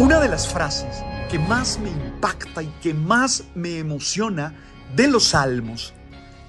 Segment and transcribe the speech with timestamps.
[0.00, 4.52] Una de las frases que más me impacta y que más me emociona
[4.96, 5.94] de los salmos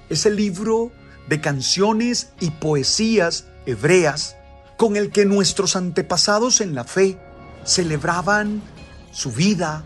[0.08, 0.90] es el libro
[1.28, 4.36] de canciones y poesías hebreas
[4.76, 7.20] con el que nuestros antepasados en la fe
[7.64, 8.62] celebraban
[9.12, 9.84] su vida,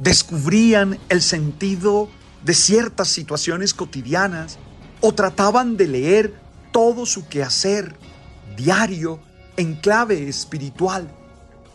[0.00, 2.08] descubrían el sentido
[2.42, 4.58] de ciertas situaciones cotidianas
[5.00, 6.34] o trataban de leer
[6.72, 7.94] todo su quehacer
[8.56, 9.20] diario
[9.56, 11.08] en clave espiritual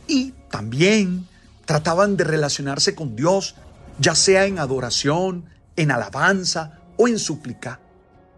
[0.07, 1.27] y también
[1.65, 3.55] trataban de relacionarse con Dios,
[3.99, 7.79] ya sea en adoración, en alabanza o en súplica.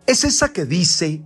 [0.06, 1.22] Es esa que dice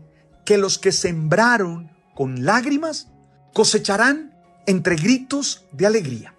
[0.45, 3.07] que los que sembraron con lágrimas
[3.53, 4.33] cosecharán
[4.65, 6.33] entre gritos de alegría.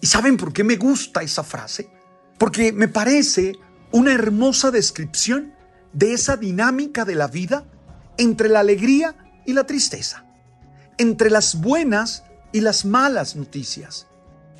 [0.00, 1.90] ¿Y saben por qué me gusta esa frase?
[2.38, 3.56] Porque me parece
[3.92, 5.54] una hermosa descripción
[5.92, 7.64] de esa dinámica de la vida
[8.16, 10.24] entre la alegría y la tristeza,
[10.98, 14.06] entre las buenas y las malas noticias,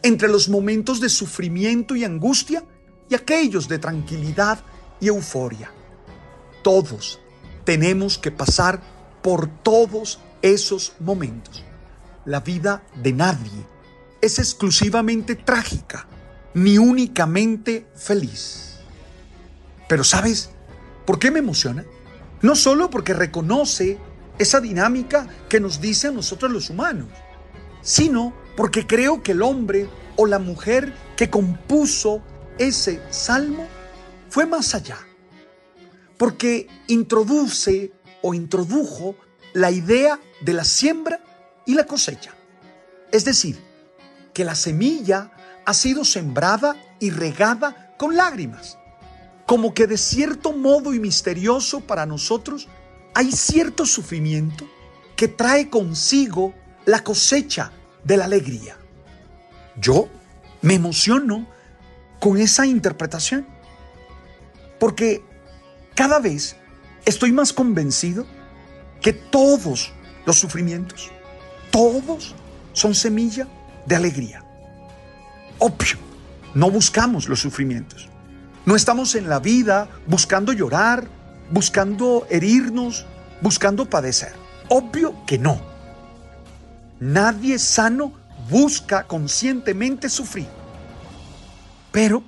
[0.03, 2.65] entre los momentos de sufrimiento y angustia
[3.09, 4.61] y aquellos de tranquilidad
[5.01, 5.71] y euforia.
[6.63, 7.21] Todos
[7.65, 8.81] tenemos que pasar
[9.23, 11.65] por todos esos momentos.
[12.25, 13.67] La vida de nadie
[14.21, 16.07] es exclusivamente trágica,
[16.55, 18.79] ni únicamente feliz.
[19.89, 20.51] Pero ¿sabes
[21.07, 21.85] por qué me emociona?
[22.43, 23.99] No solo porque reconoce
[24.39, 27.09] esa dinámica que nos dice a nosotros los humanos,
[27.83, 32.23] sino porque creo que el hombre o la mujer que compuso
[32.59, 33.67] ese salmo
[34.29, 34.99] fue más allá.
[36.19, 37.93] Porque introduce
[38.23, 39.17] o introdujo
[39.53, 41.21] la idea de la siembra
[41.67, 42.35] y la cosecha.
[43.13, 43.59] Es decir,
[44.33, 45.33] que la semilla
[45.65, 48.79] ha sido sembrada y regada con lágrimas.
[49.47, 52.69] Como que de cierto modo y misterioso para nosotros
[53.15, 54.69] hay cierto sufrimiento
[55.17, 56.55] que trae consigo
[56.87, 57.73] la cosecha
[58.05, 58.77] de la alegría.
[59.77, 60.09] Yo
[60.63, 61.47] me emociono
[62.19, 63.47] con esa interpretación
[64.79, 65.23] porque
[65.95, 66.57] cada vez
[67.05, 68.27] estoy más convencido
[69.01, 69.93] que todos
[70.27, 71.11] los sufrimientos,
[71.71, 72.35] todos
[72.73, 73.47] son semilla
[73.87, 74.45] de alegría.
[75.59, 75.99] Obvio,
[76.55, 78.09] no buscamos los sufrimientos.
[78.67, 81.09] No estamos en la vida buscando llorar,
[81.51, 83.07] buscando herirnos,
[83.41, 84.33] buscando padecer.
[84.69, 85.70] Obvio que no.
[87.01, 88.13] Nadie sano
[88.51, 90.49] busca conscientemente sufrir.
[91.91, 92.23] Pero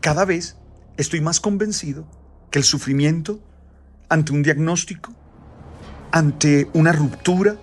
[0.00, 0.56] cada vez
[0.96, 2.06] estoy más convencido
[2.50, 3.40] que el sufrimiento
[4.08, 5.12] ante un diagnóstico,
[6.12, 7.56] ante una ruptura,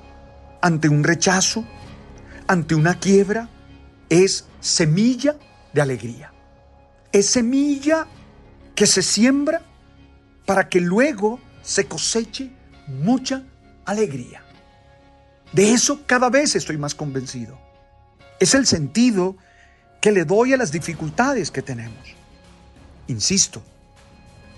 [0.62, 1.66] ante un rechazo,
[2.48, 3.50] ante una quiebra,
[4.10, 5.38] es semilla
[5.74, 6.34] de alegría.
[7.14, 8.08] Es semilla
[8.76, 9.62] que se siembra
[10.46, 12.52] para que luego se coseche
[12.88, 13.44] mucha
[13.86, 14.44] alegría.
[15.54, 17.60] De eso cada vez estoy más convencido.
[18.40, 19.36] Es el sentido
[20.02, 22.16] que le doy a las dificultades que tenemos.
[23.08, 23.62] Insisto,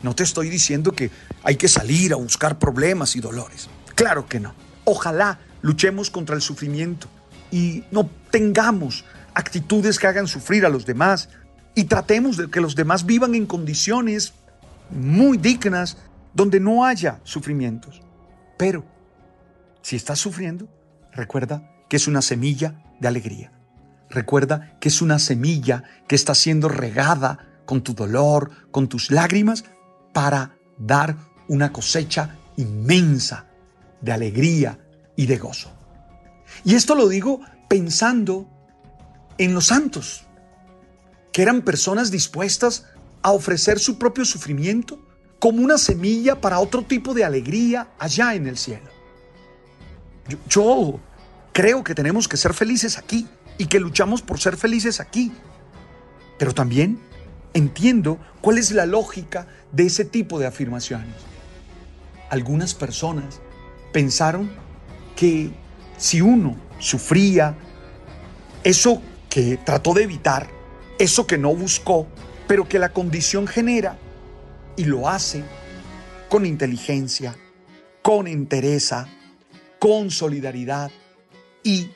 [0.03, 1.09] no te estoy diciendo que
[1.43, 3.69] hay que salir a buscar problemas y dolores.
[3.95, 4.53] Claro que no.
[4.83, 7.07] Ojalá luchemos contra el sufrimiento
[7.51, 11.29] y no tengamos actitudes que hagan sufrir a los demás
[11.75, 14.33] y tratemos de que los demás vivan en condiciones
[14.89, 15.97] muy dignas
[16.33, 18.01] donde no haya sufrimientos.
[18.57, 18.83] Pero
[19.81, 20.67] si estás sufriendo,
[21.13, 23.51] Recuerda que es una semilla de alegría.
[24.09, 29.63] Recuerda que es una semilla que está siendo regada con tu dolor, con tus lágrimas,
[30.13, 31.15] para dar
[31.47, 33.45] una cosecha inmensa
[34.01, 34.79] de alegría
[35.15, 35.71] y de gozo.
[36.63, 38.49] Y esto lo digo pensando
[39.37, 40.25] en los santos,
[41.31, 42.85] que eran personas dispuestas
[43.21, 44.99] a ofrecer su propio sufrimiento
[45.39, 49.00] como una semilla para otro tipo de alegría allá en el cielo.
[50.47, 50.99] Yo,
[51.53, 55.31] creo que tenemos que ser felices aquí y que luchamos por ser felices aquí.
[56.37, 56.99] Pero también
[57.53, 61.15] entiendo cuál es la lógica de ese tipo de afirmaciones.
[62.29, 63.41] Algunas personas
[63.91, 64.49] pensaron
[65.15, 65.51] que
[65.97, 67.55] si uno sufría
[68.63, 70.47] eso que trató de evitar,
[70.97, 72.07] eso que no buscó,
[72.47, 73.97] pero que la condición genera
[74.75, 75.43] y lo hace
[76.29, 77.35] con inteligencia,
[78.01, 79.07] con entereza,
[79.81, 80.91] con solidaridad
[81.63, 81.89] y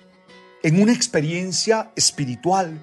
[0.64, 2.80] en una experiencia espiritual,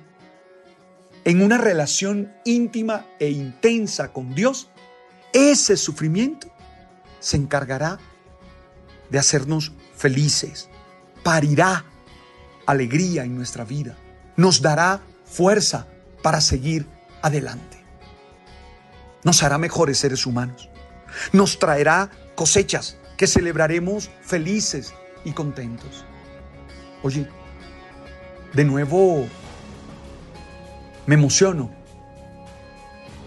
[1.24, 4.68] en una relación íntima e intensa con Dios,
[5.32, 6.52] ese sufrimiento
[7.18, 7.98] se encargará
[9.10, 10.68] de hacernos felices,
[11.24, 11.84] parirá
[12.64, 13.96] alegría en nuestra vida,
[14.36, 15.88] nos dará fuerza
[16.22, 16.86] para seguir
[17.22, 17.84] adelante.
[19.24, 20.70] Nos hará mejores seres humanos,
[21.32, 24.92] nos traerá cosechas que celebraremos felices
[25.24, 26.04] y contentos.
[27.04, 27.28] Oye,
[28.52, 29.28] de nuevo
[31.06, 31.70] me emociono.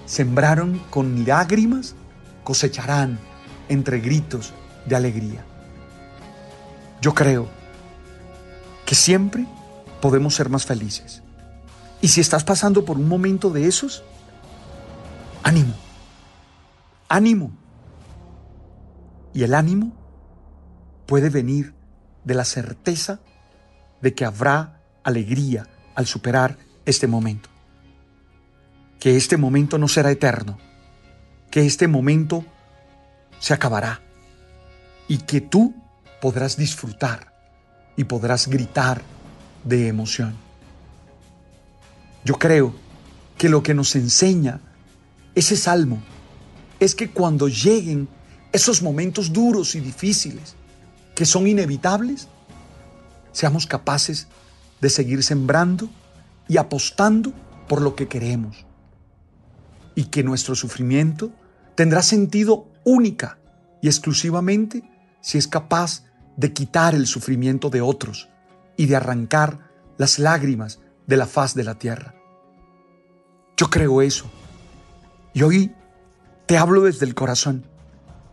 [0.06, 1.96] Sembraron con lágrimas,
[2.44, 3.18] cosecharán
[3.70, 4.52] entre gritos
[4.86, 5.46] de alegría.
[7.00, 7.48] Yo creo
[8.86, 9.48] que siempre
[10.02, 11.22] podemos ser más felices.
[12.02, 14.04] Y si estás pasando por un momento de esos,
[15.42, 15.74] ánimo,
[17.08, 17.65] ánimo.
[19.36, 19.92] Y el ánimo
[21.06, 21.74] puede venir
[22.24, 23.20] de la certeza
[24.02, 27.50] de que habrá alegría al superar este momento.
[28.98, 30.58] Que este momento no será eterno,
[31.52, 32.46] que este momento
[33.40, 34.00] se acabará
[35.10, 35.76] y que tú
[36.22, 37.34] podrás disfrutar
[37.98, 39.02] y podrás gritar
[39.66, 40.34] de emoción.
[42.24, 42.74] Yo creo
[43.38, 44.62] que lo que nos enseña
[45.36, 46.02] ese salmo
[46.80, 48.08] es que cuando lleguen
[48.56, 50.56] esos momentos duros y difíciles,
[51.14, 52.30] que son inevitables,
[53.34, 54.28] seamos capaces
[54.80, 55.90] de seguir sembrando
[56.48, 57.34] y apostando
[57.68, 58.66] por lo que queremos.
[59.94, 61.32] Y que nuestro sufrimiento
[61.76, 63.40] tendrá sentido única
[63.82, 66.06] y exclusivamente si es capaz
[66.38, 68.30] de quitar el sufrimiento de otros
[68.78, 72.16] y de arrancar las lágrimas de la faz de la tierra.
[73.58, 74.26] Yo creo eso.
[75.34, 75.76] Y hoy
[76.46, 77.66] te hablo desde el corazón,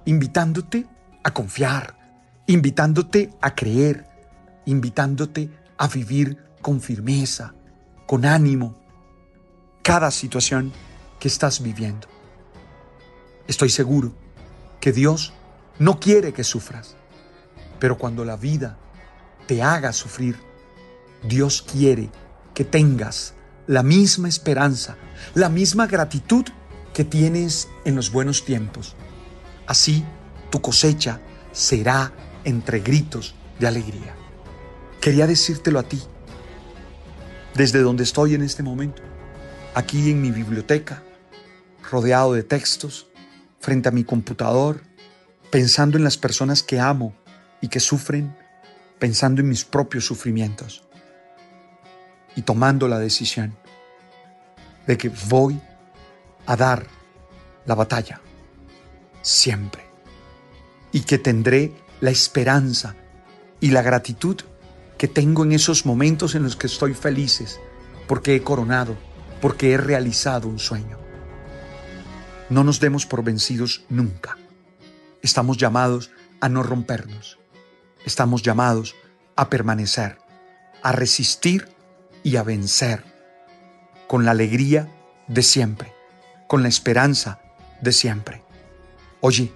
[0.05, 0.87] invitándote
[1.23, 1.99] a confiar,
[2.47, 4.07] invitándote a creer,
[4.65, 7.55] invitándote a vivir con firmeza,
[8.07, 8.77] con ánimo,
[9.83, 10.73] cada situación
[11.19, 12.09] que estás viviendo.
[13.47, 14.13] Estoy seguro
[14.81, 15.33] que Dios
[15.79, 16.97] no quiere que sufras,
[17.79, 18.79] pero cuando la vida
[19.47, 20.39] te haga sufrir,
[21.23, 22.11] Dios quiere
[22.55, 23.35] que tengas
[23.67, 24.97] la misma esperanza,
[25.35, 26.45] la misma gratitud
[26.93, 28.97] que tienes en los buenos tiempos.
[29.67, 30.05] Así
[30.51, 31.21] tu cosecha
[31.53, 32.13] será
[32.45, 34.15] entre gritos de alegría.
[35.01, 36.01] Quería decírtelo a ti,
[37.55, 39.03] desde donde estoy en este momento,
[39.75, 41.03] aquí en mi biblioteca,
[41.91, 43.09] rodeado de textos,
[43.61, 44.83] frente a mi computador,
[45.51, 47.15] pensando en las personas que amo
[47.61, 48.37] y que sufren,
[48.99, 50.85] pensando en mis propios sufrimientos
[52.35, 53.57] y tomando la decisión
[54.87, 55.61] de que voy
[56.47, 56.87] a dar
[57.67, 58.21] la batalla
[59.23, 59.85] siempre
[60.93, 62.95] y que tendré la esperanza
[63.61, 64.37] y la gratitud
[64.99, 67.61] que tengo en esos momentos en los que estoy felices
[68.07, 68.97] porque he coronado,
[69.41, 70.99] porque he realizado un sueño.
[72.51, 74.37] No nos demos por vencidos nunca.
[75.23, 77.39] Estamos llamados a no rompernos.
[78.05, 78.95] Estamos llamados
[79.37, 80.19] a permanecer,
[80.83, 81.69] a resistir
[82.23, 83.05] y a vencer
[84.07, 84.93] con la alegría
[85.29, 85.95] de siempre,
[86.49, 87.41] con la esperanza
[87.81, 88.43] de siempre.
[89.25, 89.53] Oye,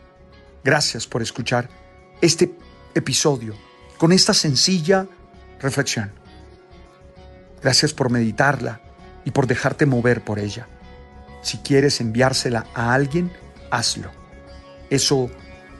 [0.62, 1.68] gracias por escuchar
[2.20, 2.54] este
[2.94, 3.56] episodio
[3.98, 5.08] con esta sencilla
[5.58, 6.12] reflexión.
[7.60, 8.80] Gracias por meditarla
[9.24, 10.68] y por dejarte mover por ella.
[11.42, 13.32] Si quieres enviársela a alguien,
[13.72, 14.12] hazlo.
[14.88, 15.32] Eso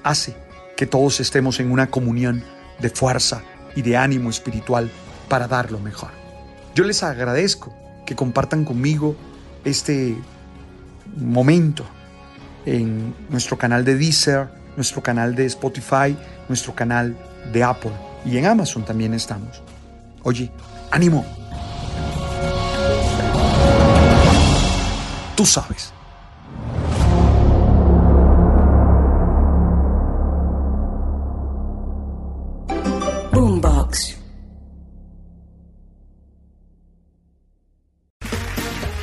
[0.02, 0.36] hace
[0.76, 2.42] que todos estemos en una comunión
[2.80, 3.44] de fuerza
[3.76, 4.90] y de ánimo espiritual
[5.28, 6.10] para dar lo mejor.
[6.74, 7.72] Yo les agradezco
[8.04, 9.14] que compartan conmigo
[9.64, 10.16] este
[11.14, 11.86] momento
[12.66, 16.16] en nuestro canal de Deezer, nuestro canal de Spotify,
[16.48, 17.16] nuestro canal
[17.52, 17.92] de Apple
[18.24, 19.62] y en Amazon también estamos.
[20.22, 20.50] Oye,
[20.90, 21.24] ánimo.
[25.36, 25.95] Tú sabes.